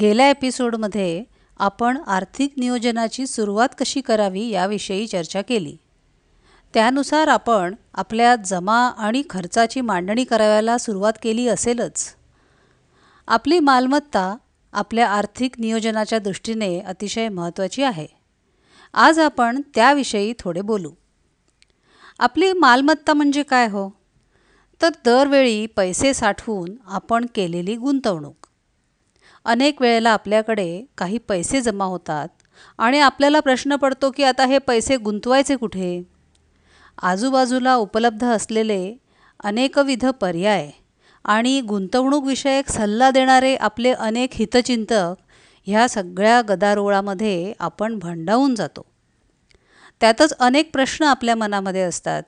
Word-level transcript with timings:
गेल्या 0.00 0.30
एपिसोडमध्ये 0.30 1.24
आपण 1.58 1.98
आर्थिक 2.06 2.52
नियोजनाची 2.56 3.26
सुरुवात 3.26 3.68
कशी 3.78 4.00
करावी 4.00 4.48
याविषयी 4.48 5.06
चर्चा 5.06 5.42
केली. 5.42 5.76
त्यानुसार 6.74 7.28
आपण 7.28 7.74
आपल्या 7.94 8.36
जमा 8.36 8.88
आणि 8.88 9.22
खर्चाची 9.30 9.80
मांडणी 9.80 10.24
करायला 10.24 10.78
सुरुवात 10.78 11.12
केली 11.22 11.48
असेलच. 11.48 12.14
आपली 13.28 13.58
मालमत्ता 13.58 14.36
आपल्या 14.72 15.08
आर्थिक 15.08 15.60
नियोजनाच्या 15.60 16.18
दृष्टीने 16.18 16.80
अतिशय 16.80 17.28
महत्त्वाची 17.28 17.82
आहे. 17.82 18.06
आज 18.94 19.18
आपण 19.18 19.60
त्याविषयी 19.74 20.34
थोडे 20.38 20.60
बोलू. 20.60 20.90
आपली 22.18 22.52
मालमत्ता 22.52 23.12
म्हणजे 23.12 23.42
काय 23.42 23.66
हो? 23.66 23.90
तर 24.82 24.88
दरवेळी 24.88 25.66
पैसे 25.66 26.14
साठवून 26.14 26.68
आपण 26.86 27.26
केलेली 27.34 27.76
गुंतवणूक. 27.76 28.39
अनेक 29.44 29.82
वेळेला 29.82 30.10
आपल्याकडे 30.10 30.84
काही 30.98 31.18
पैसे 31.18 31.60
जमा 31.60 31.84
होतात 31.84 32.28
आणि 32.78 33.00
आपल्याला 33.00 33.40
प्रश्न 33.40 33.76
पडतो 33.76 34.10
की 34.10 34.22
आता 34.22 34.44
हे 34.44 34.58
पैसे 34.58 34.96
गुंतवायचे 34.96 35.56
कुठे? 35.56 36.02
आजूबाजूला 37.02 37.74
उपलब्ध 37.74 38.24
असलेले 38.24 38.96
अनेकविध 39.44 40.06
पर्याय 40.06 40.70
आणि 41.24 41.60
गुंतवणूकविषयक 41.60 42.68
सल्ला 42.68 43.10
देणारे 43.10 43.56
आपले 43.56 43.92
अनेक 43.92 44.30
हितचिंतक 44.32 45.14
ह्या 45.66 45.88
सगळ्या 45.88 46.42
गदारोळामध्ये 46.48 47.52
आपण 47.58 47.98
भंडावून 47.98 48.54
जातो. 48.54 48.82
त्यातच 50.00 50.32
अनेक 50.32 50.70
प्रश्न 50.72 51.04
आपल्या 51.04 51.34
मनामध्ये 51.34 51.80
असतात 51.80 52.22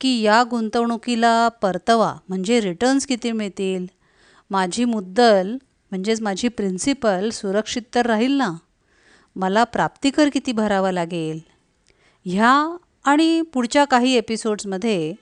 की 0.00 0.20
या 0.20 0.42
गुंतवणुकीला 0.50 1.48
परतवा 1.48 2.14
म्हणजे 2.28 2.60
रिटर्न्स 2.60 3.06
किती 3.06 3.32
मिळतील? 3.32 3.86
माझी 4.50 4.84
मुद्दल 4.84 5.56
म्हणजेच 5.96 6.20
माझी 6.20 6.48
प्रिन्सिपल 6.48 7.30
सुरक्षित 7.30 7.82
तर 7.94 8.06
राहील 8.06 8.32
ना? 8.32 8.52
मला 9.36 9.64
प्राप्तिकर 9.64 10.28
किती 10.28 10.52
भरावा 10.52 10.92
लागेल? 10.92 11.40
ह्या 12.24 12.76
आणि 13.04 13.42
पुढच्या 13.42 13.84
काही 13.84 14.12
एपिसोड्समध्ये 14.12 15.14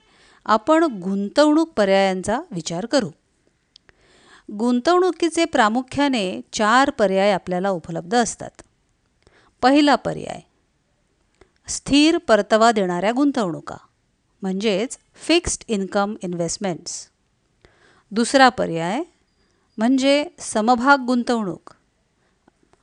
आपण 0.45 0.83
गुंतवणूक 0.83 1.69
पर्यायांचा 1.69 2.39
विचार 2.51 2.85
करू. 2.85 3.09
गुंतवणुकीचे 4.51 5.45
प्रामुख्याने 5.45 6.41
चार 6.53 6.89
पर्याय 6.89 7.31
आपल्याला 7.31 7.69
उपलब्ध 7.69 8.15
असतात. 8.15 8.61
पहिला 9.61 9.95
पर्याय 9.95 10.39
स्थिर 11.67 12.17
परतवा 12.17 12.71
देणाऱ्या 12.71 13.11
गुंतवणुका 13.11 13.77
म्हणजेच 14.41 14.97
फिक्स्ड 15.15 15.63
इन्कम 15.67 16.15
इन्व्हेस्टमेंट्स 16.21 17.09
दुसरा 18.11 18.49
पर्याय 18.49 19.03
म्हणजे 19.77 20.27
समभाग 20.39 21.05
गुंतवणूक. 21.05 21.73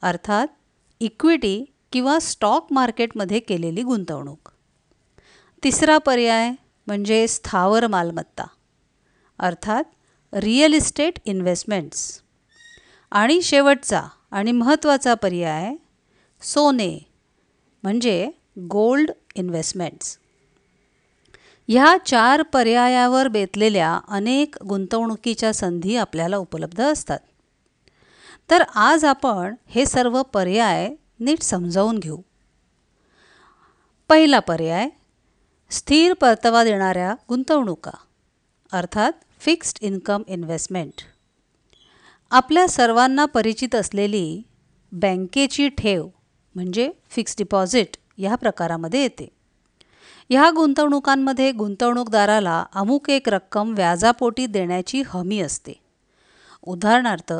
अर्थात 0.03 0.47
इक्विटी 1.01 1.65
किंवा 1.93 2.19
स्टॉक 2.19 2.67
मार्केटमध्ये 2.71 3.39
केलेली 3.39 3.83
गुंतवणूक. 3.83 4.49
तिसरा 5.65 5.99
पर्याय 5.99 6.53
म्हणजे 6.87 7.29
स्थावर 7.29 7.87
मालमत्ता. 7.87 8.45
अर्थात 9.39 9.85
रिअल 10.33 10.75
इस्टेट 10.75 11.19
इन्व्हेस्टमेंट्स 11.25 12.23
आणि 13.11 13.43
शेवटचा 13.43 14.03
आणि 14.31 14.53
महत्त्वाचा 14.53 15.15
पर्याय 15.15 15.75
सोने 16.43 17.11
म्हणजे 17.83 18.31
गोल्ड 18.59 19.11
इन्व्हेस्टमेंट्स 19.35 20.19
ह्या 21.69 21.97
चार 22.07 22.43
पर्यायावर 22.43 23.29
बेतलेल्या 23.29 24.01
अनेक 24.09 24.55
गुंतवणुकीच्या 24.63 25.55
संधी 25.55 25.97
आपल्याला 25.97 26.37
उपलब्ध 26.37 26.81
असतात. 26.81 27.19
तर 28.51 28.63
आज 28.75 29.05
आपण 29.05 29.55
हे 29.67 29.87
सर्व 29.87 30.23
पर्याय 30.23 30.95
नीट 31.21 31.43
समजावून 31.43 31.99
घेऊ. 31.99 32.17
पहिला 34.09 34.39
पर्याय 34.39 34.89
स्थिर 35.71 36.13
परतावा 36.13 36.65
देणाऱ्या 36.65 37.15
गुंतवणुका 37.29 37.91
अर्थात 38.73 39.13
फिक्स्ड 39.41 39.79
इन्कम 39.81 40.23
इन्व्हेस्टमेंट. 40.27 40.93
आपल्या 42.31 42.69
सर्वांना 42.69 43.25
परिचित 43.25 43.75
असलेली 43.75 44.43
बँकेची 44.93 45.69
ठेव 45.69 46.09
म्हणजे 46.55 46.91
फिक्स्ड 47.11 47.39
डिपॉझिट 47.39 47.97
ह्या 48.19 48.35
प्रकारामध्ये 48.35 49.03
येते. 49.03 49.29
ह्या 50.33 50.51
गुंतवणुकांमध्ये 50.51 51.51
गुंतवणूकदाराला 51.53 52.65
अमुक 52.75 53.09
एक 53.11 53.29
रक्कम 53.29 53.73
व्याजापोटी 53.75 54.47
देण्याची 54.47 55.03
हमी 55.07 55.41
असते. 55.41 55.73
उदाहरणार्थ 56.63 57.33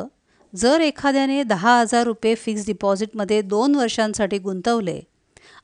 जर 0.55 0.81
एखाद्याने 0.81 1.43
दहा 1.43 1.79
हजार 1.79 2.03
रुपये 2.03 2.35
फिक्स 2.35 2.65
डिपॉझिटमध्ये 2.65 3.41
दोन 3.41 3.75
वर्षांसाठी 3.75 4.37
गुंतवले 4.37 4.99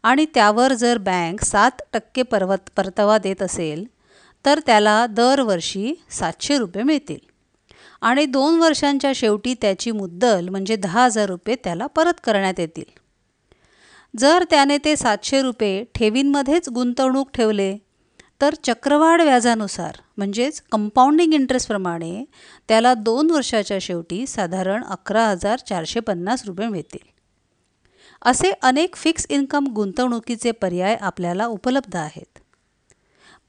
आणि 0.03 0.25
त्यावर 0.34 0.73
जर 0.73 0.97
बँक 0.97 1.44
सात 1.44 1.81
टक्के 1.94 2.23
परवत 2.23 2.69
परतावा 2.78 3.18
देत 3.18 3.41
असेल 3.41 3.85
तर 4.45 4.59
त्याला 4.66 5.06
दरवर्षी 5.07 5.94
सातशे 6.09 6.57
रुपये 6.57 6.84
मिळतील. 6.84 7.19
आणि 8.01 8.25
दोन 8.25 8.59
वर्षांच्या 8.59 9.12
शेवटी 9.16 9.53
त्याची 9.53 9.91
मुद्दल 9.91 10.50
म्हणजे 10.50 10.75
दहा 10.75 11.03
हजार 11.03 11.29
रुपये 11.29 11.56
त्याला 11.63 11.88
परत 11.88 12.19
करण्यात 12.23 12.59
येतील. 12.59 12.98
जर 14.17 14.43
त्याने 14.49 14.77
ते 14.77 14.95
सातशे 14.95 15.41
रुपये 15.41 15.83
ठेवींमध्येच 15.95 16.69
गुंतवणूक 16.69 17.29
ठेवले 17.33 17.77
तर 18.41 18.53
चक्रवाढ 18.63 19.21
व्याजानुसार 19.21 19.97
म्हणजेच 20.17 20.61
कंपाऊंडिंग 20.71 21.33
इंटरेस्टप्रमाणे 21.33 22.25
त्याला 22.67 22.93
दोन 22.93 23.31
वर्षाच्या 23.31 23.77
शेवटी 23.81 24.27
साधारण 24.27 24.83
अकरा 24.83 25.25
हजार 25.27 25.59
चारशे 25.59 25.99
पन्नास 25.99 26.45
रुपये 26.45 26.67
मिळतील. 26.67 27.07
असे 28.25 28.51
अनेक 28.61 28.95
फिक्स 28.95 29.25
इन्कम 29.29 29.67
गुंतवणुकीचे 29.67 30.51
पर्याय 30.51 30.95
आपल्याला 30.95 31.45
उपलब्ध 31.45 31.95
आहेत. 31.95 32.39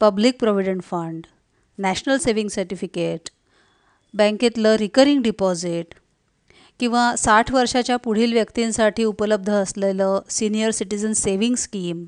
Public 0.00 0.38
provident 0.40 0.82
fund 0.82 1.26
national 1.78 2.16
saving 2.16 2.48
certificate 2.48 3.30
बँकेतलं 4.14 4.74
recurring 4.74 5.22
deposit 5.22 5.94
किंवा 6.80 7.16
साठ 7.16 7.52
वर्षाच्या 7.52 7.96
पुढील 7.96 8.32
व्यक्तींसाठी 8.32 9.04
उपलब्ध 9.04 9.50
असलेलं 9.50 10.20
senior 10.30 10.70
citizen 10.70 11.12
saving 11.12 11.54
scheme 11.54 12.04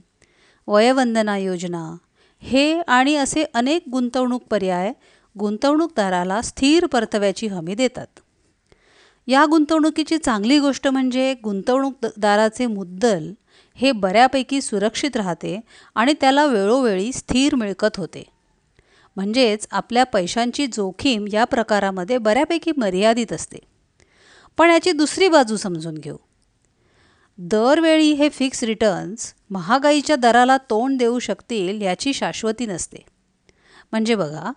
Vayavandana 0.67 1.39
Yojana 1.39 1.97
हे 2.41 2.81
आणि 2.81 3.17
असे 3.17 3.45
अनेक 3.55 3.83
गुंतवणूक 3.93 4.43
पर्याय 4.51 4.93
गुंतवणूकदाराला 5.39 6.43
स्थिर 6.43 6.87
परताव्याची 6.87 7.47
हमी 7.47 7.75
देतात. 7.75 8.07
या 9.27 9.47
गुंतवणुकीची 9.51 10.19
चांगली 10.19 10.59
गोष्ट 10.59 10.89
म्हणजे 10.89 11.35
गुंतवणूकदाराचे 11.45 12.67
मुद्दल 12.67 13.33
हे 13.75 13.93
बऱ्यापैकी 13.93 14.61
सुरक्षित 14.61 15.17
राहते 15.17 15.61
आणि 15.95 16.15
त्याला 16.21 16.47
वेळोवेळी 16.47 17.13
स्थिर 17.13 17.55
मिळकत 17.55 17.97
होते. 17.97 18.25
म्हणजेच 19.17 19.69
आपल्या 19.71 20.05
पैशांची 20.05 20.67
जोखीम 20.67 21.25
या 21.33 21.45
प्रकारामध्ये 21.45 22.19
बऱ्यापैकी 22.19 22.73
मर्यादित 22.77 23.33
असते. 23.33 23.72
पण 24.57 24.71
याची 24.71 24.93
दुसरी 24.93 25.29
बाजू 25.29 25.57
समजून 25.57 25.95
घेऊ. 25.95 26.17
दरवेळी 27.39 28.13
हे 28.13 28.29
फिक्स 28.29 28.63
रिटर्न्स 28.63 29.35
महागाईच्या 29.51 30.17
दराला 30.17 30.57
तोंड 30.57 30.99
देऊ 30.99 31.19
शकतील 31.19 31.83
याची 31.83 32.13
शाश्वती 32.13 32.67
नसते. 32.67 33.05
म्हणजे 33.93 34.15
बघा 34.15 34.53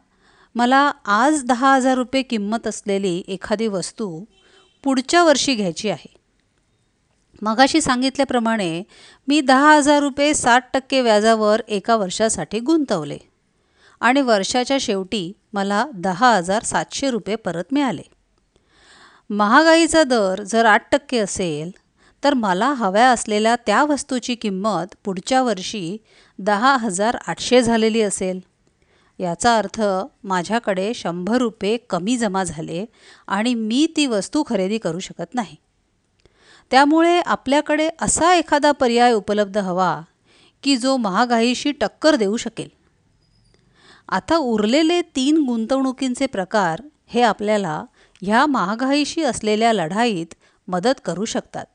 मला 0.56 0.92
आज 1.06 1.44
दहा 1.44 1.75
हजार 1.75 1.95
रुपये 1.95 2.21
किंमत 2.21 2.68
असलेली 2.68 3.24
एखादी 3.27 3.68
वस्तू 3.68 4.24
पुढच्या 4.83 5.24
वर्षी 5.24 5.56
घ्यायची 5.56 5.89
आहे. 5.89 6.13
मगाशी 7.41 7.81
सांगितल्याप्रमाणे 7.81 8.83
मी 9.27 9.41
दहा 9.41 9.75
हजार 9.75 10.00
रुपये 10.00 10.33
साठ 10.33 10.69
टक्के 10.74 11.01
व्याजावर 11.01 11.62
एका 11.68 11.95
वर्षासाठी 11.95 12.59
गुंतवले 12.59 13.18
आणि 14.00 14.21
वर्षाच्या 14.21 14.77
शेवटी 14.81 15.31
मला 15.53 15.86
दहा 15.94 16.36
हजार 16.36 16.63
सातशे 16.63 17.09
रुपये 17.12 17.36
परत 17.36 17.63
मिळाले. 17.71 18.14
महागाईचा 19.30 20.04
दर 20.04 20.44
जर 20.44 20.66
आठ 20.66 20.88
टक्के 20.92 21.18
असेल 21.18 21.72
तर 22.24 22.33
मला 22.33 22.74
हव्या 22.74 23.10
असलेल्या 23.10 23.56
त्या 23.56 23.83
वस्तूची 23.83 24.36
किंमत 24.36 24.95
पुढच्या 25.04 25.42
वर्षी 25.44 25.98
दहा 26.39 26.77
हजार 26.77 27.18
आठशे 27.27 27.62
झालेली 27.62 28.01
असेल. 28.01 28.39
याचा 29.19 29.57
अर्थ 29.57 29.81
माझ्याकडे 30.24 30.94
शंभर 30.94 31.38
रुपये 31.38 31.77
कमी 31.77 32.18
जमा 32.18 32.44
झाले 32.44 32.86
आणि 33.27 33.54
मी 33.54 33.88
ती 33.98 34.06
वस्तू 34.06 34.44
खरेदी 34.48 34.77
करू 34.77 35.00
शकत 35.00 35.36
नाही. 35.36 35.56
त्यामुळे 36.72 37.19
आपल्याकडे 37.19 37.89
असा 38.01 38.33
एखादा 38.33 38.72
पर्याय 38.72 39.13
उपलब्ध 39.13 39.57
हवा 39.57 40.01
की 40.63 40.77
जो 40.77 40.98
महागाईशी 40.98 41.72
टक्कर 41.72 42.16
देऊ 42.16 42.38
शकेल. 42.38 42.69
आता 44.10 44.38
उरलेले 44.38 45.01
तीन 45.01 45.45
गुंतवणुकींचे 45.45 46.25
प्रकार 46.25 46.81
हे 47.07 47.22
आपल्याला 47.22 47.83
ह्या 48.21 48.45
महागाईशी 48.45 49.23
असलेल्या 49.23 49.73
लढाईत 49.73 50.33
मदत 50.67 51.01
करू 51.06 51.25
शकतात. 51.25 51.65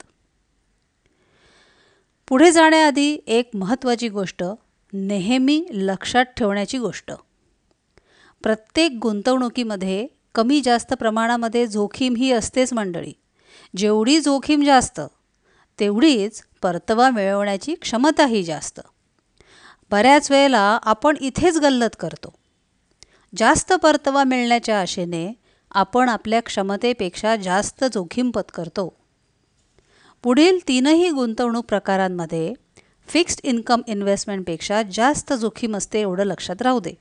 पुढे 2.28 2.52
जाण्याआधी 2.52 3.19
एक 3.26 3.50
महत्त्वाची 3.54 4.08
गोष्ट 4.08 4.44
नेहमी 4.92 5.66
लक्षात 5.70 6.25
ठेवण्याची 6.25 6.78
गोष्ट. 6.78 7.12
प्रत्येक 8.42 8.98
गुंतवणुकीमध्ये 9.02 10.06
कमी 10.34 10.60
जास्त 10.60 10.94
प्रमाणामध्ये 10.94 11.66
जोखीम 11.66 12.16
ही 12.16 12.32
असतेच 12.32 12.72
मंडळी. 12.72 13.12
जेवढी 13.76 14.20
जोखीम 14.20 14.64
जास्त 14.64 15.00
तेवढीच 15.81 16.42
परतवा 16.62 17.10
मिळवण्याची 17.10 17.75
क्षमताही 17.75 18.42
जास्त. 18.42 18.81
बऱ्याच 19.90 20.31
वेळेला 20.31 20.78
आपण 20.82 21.16
इथेच 21.20 21.58
गल्लत 21.58 21.96
करतो. 22.00 22.32
जास्त 23.37 23.72
परतवा 23.72 24.25
मिळण्याच्या 24.25 24.81
आशेने 24.81 25.39
आपण 25.72 26.08
आपल्या 26.08 26.40
क्षमतेपेक्षा 26.40 27.37
जास्त 27.37 27.84
जोखीम 27.93 28.31
पत्करतो. 28.31 28.96
पुढील 30.22 30.58
तीनही 30.69 31.11
गुंतवणूक 31.11 31.64
प्रकारांमध्ये 31.64 32.55
फिक्स्ड 33.08 33.40
इन्कम 33.43 33.81
इन्व्हेस्टमेंटपेक्षा 33.87 34.82
जास्त 34.82 35.32
जोखीम 35.32 35.76
असते 35.76 36.00
एवढं 36.00 36.25
लक्षात 36.25 36.62
राहू 36.62 36.81
दे. 36.81 36.93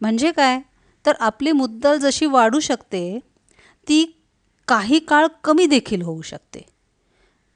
म्हणजे 0.00 0.32
काय? 0.32 0.60
तर 1.06 1.12
आपली 1.20 1.52
मुद्दल 1.52 1.98
जशी 1.98 2.26
वाढू 2.26 2.60
शकते 2.60 3.18
ती 3.88 4.22
काही 4.68 4.98
काळ 4.98 5.26
कमी 5.44 5.66
देखील 5.66 6.02
होऊ 6.02 6.22
शकते. 6.22 6.60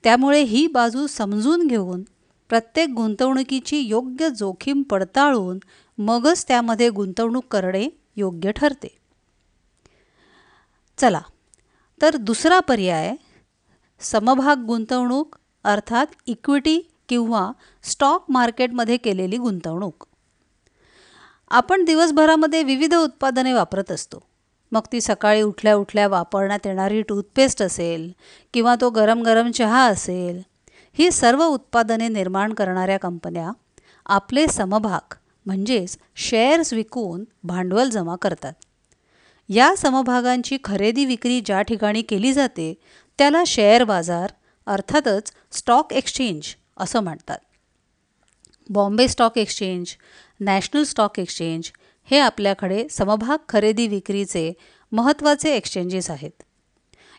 त्यामुळे 0.04 0.42
ही 0.42 0.66
बाजू 0.66 1.06
समजून 1.06 1.66
घेऊन 1.66 2.02
प्रत्येक 2.48 2.88
गुंतवणुकीची 2.88 3.78
योग्य 3.80 4.30
जोखीम 4.30 4.82
पडताळून 4.82 5.58
मगच 5.98 6.48
त्यामध्ये 6.48 6.90
गुंतवणूक 6.90 7.44
करणे 7.50 7.88
योग्य 8.16 8.52
ठरते. 8.52 9.01
चला. 10.98 11.20
तर 12.02 12.16
दुसरा 12.16 12.60
पर्याय 12.60 13.14
समभाग 14.00 14.64
गुंतवणूक 14.64 15.36
अर्थात 15.64 16.06
इक्विटी 16.26 16.80
किंवा 17.08 17.52
स्टॉक 17.82 18.24
मार्केटमध्ये 18.28 18.96
केलेली 18.96 19.36
गुंतवणूक. 19.36 20.06
आपण 21.50 21.84
दिवसभरामध्ये 21.84 22.62
विविध 22.62 22.94
उत्पादने 22.94 23.52
वापरत 23.52 23.90
असतो. 23.90 24.22
मग 24.72 24.80
ती 24.92 25.00
सकाळी 25.00 25.42
उठल्या 25.42 25.74
उठल्या 25.74 26.08
वापरण्यात 26.08 26.66
येणारी 26.66 27.02
टूथपेस्ट 27.02 27.62
असेल 27.62 28.12
किंवा 28.54 28.74
तो 28.80 28.90
गरम 28.90 29.22
गरम 29.22 29.50
चहा 29.50 29.86
असेल 29.86 30.42
ही 30.92 31.10
सर्व 31.10 31.44
उत्पादने 31.44 32.08
निर्माण 32.08 32.52
करणाऱ्या 32.52 32.98
कंपन्या 32.98 33.50
आपले 34.06 34.46
समभाग 34.46 35.14
म्हणजेच 35.46 35.98
शेअर्स 36.16 36.72
विकून 36.72 37.24
भांडवल 37.44 37.90
जमा 37.90 38.16
करतात. 38.16 38.52
या 39.54 39.74
समभागांची 39.76 40.58
खरेदी 40.64 41.04
विक्री 41.04 41.40
ज्या 41.40 41.62
ठिकाणी 41.62 42.02
केली 42.02 42.32
जाते 42.32 42.74
त्याला 43.18 43.42
शेअर 43.46 43.84
बाजार 43.84 44.32
अर्थातच 44.66 45.32
स्टॉक 45.52 45.92
एक्सचेंज 45.92 46.54
असं 46.76 47.00
म्हणतात. 47.00 47.38
Bombay 48.70 49.08
stock 49.08 49.38
exchange 49.38 49.86
national 50.40 50.82
stock 50.82 51.18
exchange 51.18 51.70
हे 52.04 52.18
आपल्याकडे 52.18 52.88
समभाग 52.90 53.38
खरेदी 53.48 53.86
विक्रीचे 53.86 54.52
महत्त्वाचे 54.92 55.56
एक्सचेंजेस 55.56 56.10
आहेत. 56.10 56.42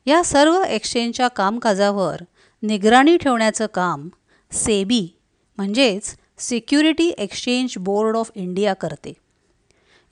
या 0.05 0.23
सर्व 0.23 0.63
एक्सचेंजच्या 0.63 1.27
कामकाजावर 1.27 2.21
निगराणी 2.61 3.17
ठेवण्याचं 3.17 3.65
काम 3.65 4.09
सेबी 4.51 5.19
म्हणजेच 5.57 6.15
security 6.37 7.09
exchange 7.09 7.73
board 7.77 8.17
of 8.17 8.31
India 8.35 8.73
करते. 8.73 9.13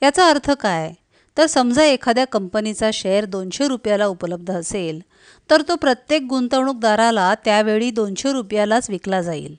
याचा 0.02 0.28
अर्थ 0.28 0.50
काय? 0.50 0.92
तर 1.36 1.46
समजा 1.46 1.84
एखाद्या 1.84 2.24
कंपनीचा 2.24 2.90
शेअर 2.94 3.24
दोनशे 3.24 3.68
रुपयाला 3.68 4.06
उपलब्ध 4.06 4.50
असेल 4.50 5.00
तर 5.50 5.62
तो 5.68 5.76
प्रत्येक 5.76 6.22
गुंतवणूकदाराला 6.22 7.34
त्यावेळी 7.34 7.90
दोनशे 7.90 8.32
रुपयालाच 8.32 8.90
विकला 8.90 9.22
जाईल. 9.22 9.56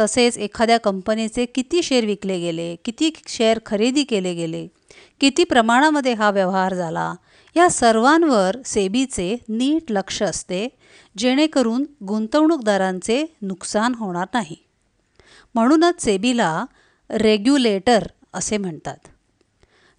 तसेच 0.00 0.38
एखाद्या 0.38 0.78
कंपनीचे 0.78 1.46
किती 1.46 1.82
शेअर 1.82 2.04
विकले 2.04 2.38
गेले 2.38 2.76
किती 2.84 3.10
शेअर 3.28 3.58
खरेदी 3.66 4.04
केले 4.04 4.34
गेले 4.34 4.66
किती 5.20 5.44
प्रमाणामध्ये 5.44 6.12
हा 6.12 6.30
व्यवहार 6.30 6.74
झाला 6.74 7.14
या 7.56 7.70
सर्वांवर 7.70 8.56
सेबीचे 8.64 9.36
नीट 9.48 9.90
लक्ष 9.92 10.22
असते 10.22 10.68
जेणेकरून 11.18 11.84
गुंतवणूकदारांचे 12.04 13.24
नुकसान 13.42 13.94
होणार 13.94 14.26
नाही. 14.34 14.56
म्हणूनच 15.54 16.02
सेबीला 16.02 16.64
रेग्युलेटर 17.10 18.06
असे 18.32 18.56
म्हणतात. 18.56 19.08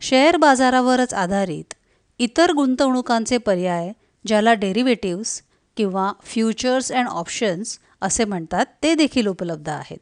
शेअर 0.01 0.37
बाजारावरच 0.37 1.13
आधारित 1.13 1.73
इतर 2.19 2.51
गुंतवणुकांचे 2.51 3.37
पर्याय 3.37 3.91
ज्याला 4.27 4.53
डेरिव्हेटिव्स 4.53 5.41
किंवा 5.77 6.13
फ्युचर्स 6.23 6.91
अँड 6.91 7.07
ऑप्शन्स 7.07 7.79
असे 8.01 8.25
म्हणतात 8.25 8.65
ते 8.83 8.95
देखील 8.95 9.27
उपलब्ध 9.27 9.69
आहेत. 9.69 9.97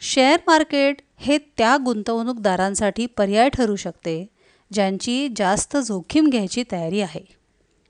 शेअर 0.00 0.38
मार्केट 0.46 0.96
हे 1.16 1.38
त्या 1.38 1.76
गुंतवणूकदारांसाठी 1.84 3.06
पर्याय 3.06 3.48
ठरू 3.48 3.76
शकते 3.76 4.26
ज्यांची 4.72 5.28
जास्त 5.36 5.76
जोखीम 5.76 6.28
घ्यायची 6.28 6.64
तयारी 6.72 7.00
आहे. 7.00 7.24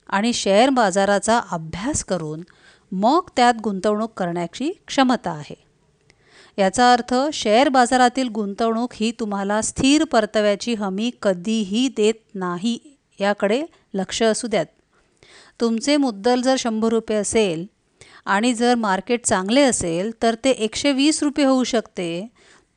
आणि 0.09 0.33
शेअर 0.33 0.69
बाजाराचा 0.69 1.41
अभ्यास 1.51 2.03
करून 2.03 2.41
मग 2.91 3.19
त्यात 3.35 3.53
गुंतवणूक 3.63 4.13
करण्याची 4.17 4.71
क्षमता 4.87 5.31
आहे. 5.31 5.68
याचा 6.59 6.91
अर्थ 6.93 7.13
शेअर 7.33 7.69
बाजारातील 7.69 8.27
गुंतवणूक 8.27 8.93
ही 8.93 9.11
तुम्हाला 9.19 9.61
स्थिर 9.61 10.03
परताव्याची 10.03 10.73
हमी 10.73 11.11
कधीही 11.21 11.87
देत 11.97 12.13
नाही 12.35 12.77
याकडे 13.19 13.61
लक्ष 13.93 14.23
असू 14.23 14.47
द्यात. 14.47 14.65
तुमचे 15.61 15.97
मुद्दल 15.97 16.41
जर 16.41 16.55
शंभर 16.59 16.89
रुपये 16.89 17.17
असेल 17.17 17.65
आणि 18.25 18.53
जर 18.53 18.75
मार्केट 18.75 19.25
चांगले 19.25 19.61
असेल 19.61 20.11
तर 20.21 20.35
ते 20.43 20.49
एकशे 20.49 20.91
वीस 20.91 21.23
रुपये 21.23 21.45
होऊ 21.45 21.63
शकते. 21.63 22.27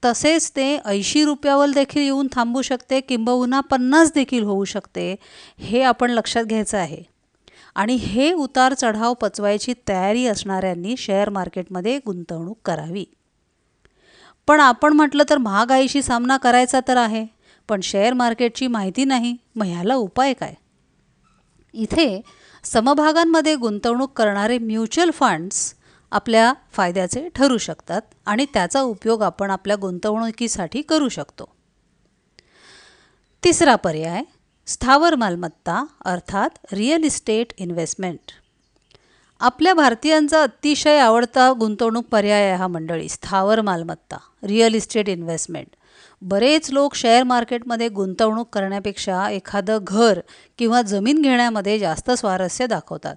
तसेच 0.04 0.50
ते 0.50 0.76
ऐंशी 0.84 1.24
रुपयावर 1.24 1.70
देखील 1.70 2.02
येऊन 2.02 2.28
थांबू 2.32 2.62
शकते 2.62 3.00
किंबहुना 3.00 3.60
पन्नास 3.60 4.12
देखील 4.14 4.42
होऊ 4.42 4.64
शकते 4.64 5.14
हे 5.58 5.82
आपण 5.82 6.10
लक्षात 6.10 6.44
घ्यायचं 6.44 6.78
आहे. 6.78 7.02
आणि 7.74 7.94
हे 7.94 8.32
उतार 8.32 8.74
चढाव 8.74 9.14
पचवायची 9.14 9.74
तयारी 9.88 10.26
असणाऱ्यांनी 10.26 10.96
शेअर 10.96 11.28
मार्केटमध्ये 11.28 11.98
गुंतवणूक 11.98 12.58
करावी. 12.64 13.04
पण 14.52 14.60
आपण 14.60 14.92
म्हटलं 14.92 15.22
तर 15.30 15.38
महागाईशी 15.38 16.02
सामना 16.02 16.36
करायचा 16.36 16.80
तर 16.88 16.96
आहे. 16.96 17.26
पण 17.68 17.80
शेअर 17.80 18.12
मार्केटची 18.12 18.66
माहिती 18.66 19.04
नाही 19.04 19.36
मग 19.54 19.66
ह्याला 19.66 19.94
उपाय 19.94 20.32
काय? 20.32 20.54
इथे 21.72 22.22
समभागांमध्ये 22.64 23.54
गुंतवणूक 23.54 24.12
करणारे 24.12 24.58
म्युच्युअल 24.58 25.10
फंड्स 25.10 25.74
आपल्या 26.10 26.52
फायद्याचे 26.72 27.28
ठरू 27.28 27.58
शकतात 27.58 28.02
आणि 28.26 28.46
त्याचा 28.54 28.80
उपयोग 28.80 29.22
आपण 29.22 29.50
आपल्या 29.50 29.76
गुंतवणुकीसाठी 29.80 30.82
करू 30.82 31.08
शकतो. 31.08 31.44
तिसरा 33.44 33.76
पर्याय 33.76 34.22
स्थावर 34.66 35.14
मालमत्ता 35.14 35.84
अर्थात 36.04 36.48
रिअल 36.72 37.02
इस्टेट 37.02 37.52
इन्व्हेस्टमेंट 37.58 38.32
आपल्या 39.42 39.74
भारतीयांचा 39.74 40.42
अतिशय 40.42 40.98
आवडता 40.98 41.52
गुंतवणूक 41.52 42.04
पर्याय 42.04 42.42
आहे 42.42 42.56
हा 42.56 42.66
मंडळी 42.66 43.08
स्थावर 43.08 43.60
मालमत्ता 43.60 44.16
रिअल 44.42 44.74
इस्टेट 44.74 45.08
इन्व्हेस्टमेंट 45.08 45.66
बरेच 46.22 46.70
लोक 46.70 46.94
शेअर 46.94 47.22
मार्केटमध्ये 47.22 47.88
गुंतवणूक 47.88 48.48
करण्यापेक्षा 48.52 49.30
एखादं 49.30 49.78
घर 49.82 50.20
किंवा 50.58 50.82
जमीन 50.82 51.22
घेण्यामध्ये 51.22 51.78
जास्त 51.78 52.10
स्वारस्य 52.10 52.66
दाखवतात. 52.66 53.16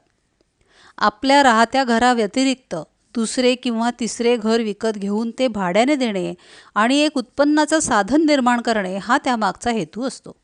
आपल्या 0.98 1.44
राहत्या 1.44 1.84
घराव्यतिरिक्त 1.84 2.76
दुसरे 3.16 3.56
किंवा 3.56 3.90
तिसरे 4.00 4.38
घर 4.38 4.62
विकत 4.62 4.98
घेऊन 4.98 5.32
ते 5.40 5.48
भाड्याने 5.48 5.96
देणे 5.96 6.34
आणि 6.76 6.98
एक 6.98 7.18
उत्पन्नाचं 7.18 7.80
साधन 7.80 8.26
निर्माण 8.26 8.62
करणे 8.62 8.98
हा 8.98 9.18
त्यामागचा 9.18 9.72
हेतू 9.72 10.04
असतो. 10.04 10.36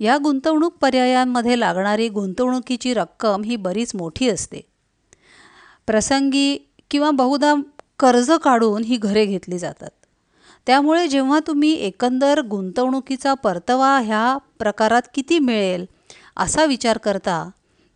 या 0.00 0.18
गुंतवणूक 0.18 0.76
पर्यायांमध्ये 0.80 1.60
लागणारी 1.60 2.08
गुंतवणुकीची 2.08 2.94
रक्कम 2.94 3.42
ही 3.42 3.56
बरीच 3.56 3.94
मोठी 3.94 4.28
असते. 4.28 4.77
प्रसंगी 5.88 6.56
किंवा 6.90 7.10
बहुधा 7.10 7.54
कर्ज 7.98 8.30
काढून 8.42 8.84
ही 8.84 8.96
घरे 8.96 9.24
घेतली 9.26 9.58
जातात. 9.58 9.90
त्यामुळे 10.66 11.06
जेव्हा 11.08 11.38
तुम्ही 11.46 11.72
एकंदर 11.74 12.40
गुंतवणुकीचा 12.40 13.34
परतावा 13.34 13.98
ह्या 13.98 14.36
प्रकारात 14.58 15.02
किती 15.14 15.38
मिळेल 15.38 15.86
असा 16.36 16.64
विचार 16.64 16.98
करता 16.98 17.48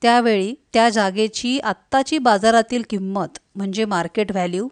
त्यावेळी 0.03 0.55
त्या 0.73 0.89
जागेची 0.91 1.59
आत्ताची 1.59 2.19
बाजारातील 2.19 2.83
किंमत 2.91 3.39
म्हणजे 3.55 3.85
मार्केट 3.85 4.33
व्हॅल्यू 4.33 4.69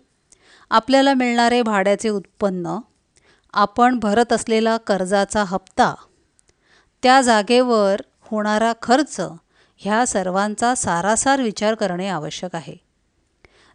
आपल्याला 0.70 1.14
मिळणारे 1.14 1.62
भाड्याचे 1.62 2.08
उत्पन्न 2.08 2.76
आपण 3.54 3.98
भरत 3.98 4.32
असलेला 4.32 4.76
कर्जाचा 4.76 5.44
हप्ता 5.44 5.94
त्या 7.02 7.20
जागेवर 7.20 8.02
होणारा 8.20 8.72
खर्च 8.82 9.20
ह्या 9.76 10.06
सर्वांचा 10.06 10.74
सारासार 10.74 11.42
विचार 11.42 11.74
करणे 11.74 12.08
आवश्यक 12.08 12.54
आहे. 12.54 12.89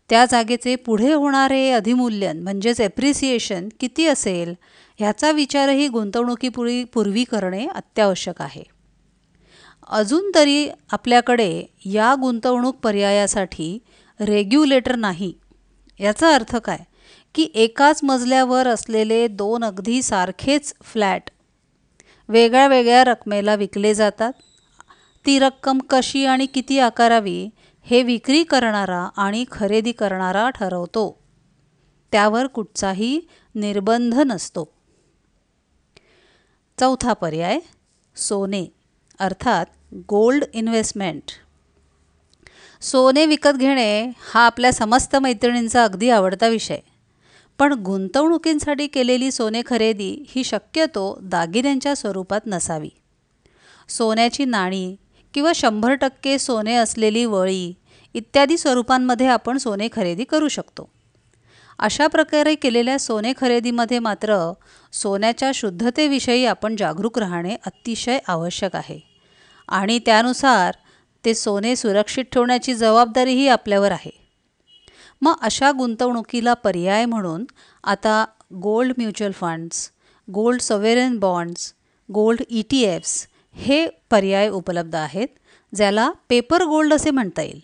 त्या 0.09 0.25
जागेचे 0.25 0.75
पुढे 0.75 1.13
होणारे 1.13 1.69
अधिमूल्यन 1.71 2.43
म्हणजेच 2.43 2.81
एप्रिसिएशन 2.81 3.69
किती 3.79 4.05
असेल? 4.07 4.53
ह्याचा 4.99 5.31
विचारही 5.31 5.87
गुंतवणुकीपूर्वी 5.87 6.83
पूर्वी 6.83 7.23
करणे 7.23 7.67
अत्यावश्यक 7.67 8.41
आहे. 8.41 8.63
अजून 9.89 10.31
तरी 10.35 10.69
आपल्याकडे 10.91 11.63
या 11.85 12.15
गुंतवणूक 12.21 12.75
पर्यायासाठी 12.75 13.79
रेग्युलेटर 14.19 14.95
नाही. 14.95 15.33
याचा 15.99 16.35
अर्थ 16.35 16.55
काय? 16.55 16.77
की 17.35 17.47
एकाच 17.55 17.99
मजल्यावर 18.03 18.67
असलेले 18.67 19.27
दोन 19.27 19.63
अगदी 19.63 20.01
सारखेच 20.01 20.73
फ्लॅट 20.83 21.21
वेगळ्या 22.29 22.67
वेगळ्या 22.67 23.03
रकमेला 23.03 23.55
विकले 23.55 23.93
जातात. 23.93 24.33
ती 25.25 25.39
रक्कम 25.39 25.79
कशी 25.89 26.25
आणि 26.25 26.45
किती 26.45 26.79
आकारावी 26.79 27.49
हे 27.87 28.03
विक्री 28.03 28.43
करणारा 28.43 29.09
आणि 29.17 29.45
खरेदी 29.51 29.91
करणारा 29.91 30.49
ठरवतो. 30.49 31.19
त्यावर 32.11 32.47
कुठचाही 32.47 33.21
निर्बंध 33.55 34.15
नसतो. 34.15 34.73
चौथा 36.79 37.13
पर्याय 37.13 37.59
सोने 38.15 38.73
अर्थात 39.19 39.65
गोल्ड 40.09 40.43
इन्व्हेस्टमेंट. 40.53 41.21
सोने 42.81 43.25
विकत 43.25 43.57
घेणे 43.57 44.11
हा 44.33 44.45
आपल्या 44.45 44.73
समस्त 44.73 45.15
मैत्रिणींचा 45.15 45.83
अगदी 45.83 46.09
आवडता 46.09 46.47
विषय. 46.47 46.79
पण 47.59 47.73
गुंतवणुकींसाठी 47.73 48.87
केलेली 48.87 49.31
सोने 49.31 49.61
खरेदी 49.65 50.25
ही 50.27 50.43
शक्यतो 50.43 51.19
दागिन्यांच्या 51.21 51.95
स्वरूपात 51.95 52.41
नसावी. 52.45 52.89
सोन्याची 53.89 54.45
नाणी 54.45 54.95
किंवा 55.35 55.51
शंभर 55.55 55.93
टक्के 55.93 56.39
सोने 56.39 56.75
असलेली 56.75 57.25
वळी 57.25 57.73
इत्यादी 58.13 58.57
स्वरूपांमध्ये 58.57 59.27
आपण 59.27 59.57
सोने 59.57 59.87
खरेदी 59.91 60.23
करू 60.23 60.47
शकतो. 60.47 60.89
अशा 61.79 62.07
प्रकारे 62.07 62.55
केलेल्या 62.55 62.99
सोने 62.99 63.33
खरेदीमध्ये 63.37 63.99
मात्र 63.99 64.53
सोन्याच्या 64.93 65.51
शुद्धतेविषयी 65.53 66.45
आपण 66.45 66.75
जागरूक 66.75 67.19
राहणे 67.19 67.55
अतिशय 67.65 68.19
आवश्यक 68.27 68.75
आहे. 68.75 68.99
आणि 69.67 69.99
त्यानुसार 69.99 70.75
ते 71.25 71.33
सोने 71.33 71.75
सुरक्षित 71.75 72.25
ठेवण्याची 72.31 72.73
जबाबदारीही 72.73 73.47
आपल्यावर 73.47 73.91
आहे. 73.91 74.11
मग 75.21 75.33
अशा 75.41 75.71
गुंतवणुकीला 75.71 76.53
पर्याय 76.53 77.05
म्हणून 77.05 77.45
आता 77.83 78.25
gold 78.53 78.93
mutual 78.97 79.31
funds 79.31 79.89
gold 80.33 80.61
sovereign 80.61 81.19
bonds 81.19 81.73
gold 82.13 82.41
E 82.49 82.61
T 82.61 82.81
Fs 82.81 83.27
हे 83.55 83.87
पर्याय 84.09 84.49
उपलब्ध 84.49 84.95
आहेत 84.95 85.27
ज्याला 85.75 86.11
पेपर 86.29 86.63
गोल्ड 86.63 86.93
असे 86.93 87.11
म्हणता 87.11 87.41
येईल. 87.41 87.59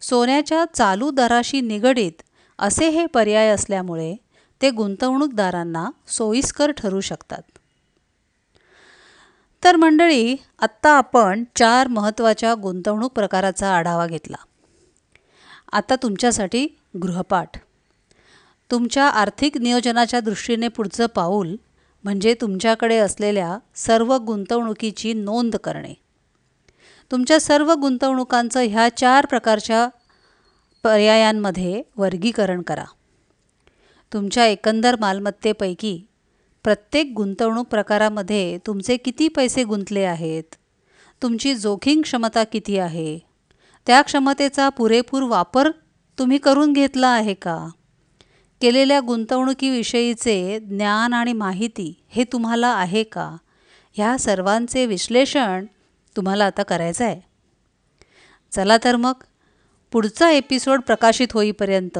सोन्याच्या 0.00 0.64
चालू 0.74 1.10
दराशी 1.10 1.60
निगडीत 1.60 2.22
असे 2.58 2.88
हे 2.88 3.06
पर्याय 3.06 3.48
असल्यामुळे 3.48 4.16
ते 4.62 4.70
गुंतवणूकदारांना 4.70 5.90
सोयीस्कर 6.06 6.70
ठरू 6.70 7.00
शकतात. 7.00 7.42
तर 9.64 9.76
मंडळी 9.76 10.36
आत्ता 10.58 10.90
आपण 10.90 11.44
चार 11.56 11.86
महत्त्वाच्या 11.86 12.54
गुंतवणूक 12.54 13.12
प्रकाराचा 13.12 13.76
आढावा 13.76 14.06
घेतला. 14.06 14.36
आता 15.72 15.96
तुमच्यासाठी 15.96 16.66
गृहपाठ. 17.02 17.50
तुमच्या 18.70 19.08
आर्थिक 19.08 19.58
नियोजनाच्या 19.58 20.20
दृष्टीने 20.20 20.68
पुढचं 20.68 21.06
पाऊल 21.06 21.56
म्हणजे 22.04 22.34
तुमच्याकडे 22.40 22.96
असलेल्या 22.96 23.58
सर्व 23.74 24.16
गुंतवणुकीची 24.16 25.12
नोंद 25.12 25.56
करणे. 25.56 25.94
तुमच्या 27.10 27.40
सर्व 27.40 27.74
गुंतवणुकांचं 27.74 28.60
ह्या 28.60 28.88
चार 28.96 29.26
प्रकारच्या 29.26 29.88
पर्यायांमध्ये 30.82 31.82
वर्गीकरण 31.96 32.62
करा. 32.62 32.84
तुमच्या 34.12 34.46
एकंदर 34.46 34.96
मालमत्तेपैकी 35.00 36.06
प्रत्येक 36.64 37.12
गुंतवणूक 37.16 37.66
प्रकारामध्ये 37.66 38.58
तुमचे 38.66 38.96
किती 38.96 39.28
पैसे 39.28 39.64
गुंतले 39.64 40.04
आहेत? 40.04 40.54
तुमची 41.22 41.54
जोखीम 41.54 42.02
क्षमता 42.02 42.44
किती 42.44 42.78
आहे? 42.78 43.18
त्या 43.86 44.02
क्षमतेचा 44.02 44.68
पुरेपूर 44.68 45.22
वापर 45.22 45.70
तुम्ही 46.18 46.38
करून 46.38 46.72
घेतला 46.72 47.08
आहे 47.08 47.34
का? 47.34 47.68
केलेल्या 48.60 49.00
गुंतवणुकीविषयीचे 49.00 50.58
ज्ञान 50.60 51.12
आणि 51.12 51.32
माहिती 51.32 52.04
हे 52.08 52.24
तुम्हाला 52.24 52.68
आहे 52.68 53.02
का? 53.02 53.36
ह्या 53.92 54.18
सर्वांचे 54.18 54.86
विश्लेषण 54.86 55.66
तुम्हाला 56.16 56.44
आता 56.44 56.62
करायचं 56.62 57.04
आहे. 57.04 57.20
चला 58.50 58.76
तर 58.84 58.96
मग 58.96 59.12
पुढचा 59.92 60.30
एपिसोड 60.30 60.80
प्रकाशित 60.80 61.28
होईपर्यंत 61.32 61.98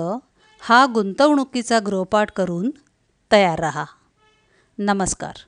हा 0.60 0.86
गुंतवणुकीचा 0.94 1.78
गृहपाठ 1.86 2.32
करून 2.32 2.70
तयार 3.32 3.58
रहा. 3.58 3.84
नमस्कार. 4.78 5.47